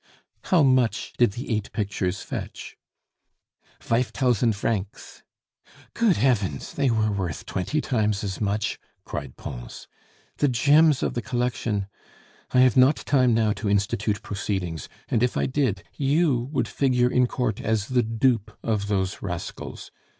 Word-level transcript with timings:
How 0.45 0.63
much 0.63 1.13
did 1.19 1.33
the 1.33 1.55
eight 1.55 1.71
pictures 1.73 2.23
fetch?" 2.23 2.75
"Vife 3.83 4.11
tausend 4.11 4.55
vrancs." 4.55 5.21
"Good 5.93 6.17
heavens! 6.17 6.73
they 6.73 6.89
were 6.89 7.11
worth 7.11 7.45
twenty 7.45 7.81
times 7.81 8.23
as 8.23 8.41
much!" 8.41 8.79
cried 9.05 9.37
Pons; 9.37 9.87
"the 10.37 10.47
gems 10.47 11.03
of 11.03 11.13
the 11.13 11.21
collection! 11.21 11.85
I 12.49 12.61
have 12.61 12.75
not 12.75 12.95
time 12.95 13.35
now 13.35 13.53
to 13.53 13.69
institute 13.69 14.23
proceedings; 14.23 14.89
and 15.07 15.21
if 15.21 15.37
I 15.37 15.45
did, 15.45 15.83
you 15.93 16.49
would 16.51 16.67
figure 16.67 17.11
in 17.11 17.27
court 17.27 17.61
as 17.61 17.89
the 17.89 18.01
dupe 18.01 18.57
of 18.63 18.87
those 18.87 19.21
rascals. 19.21 19.91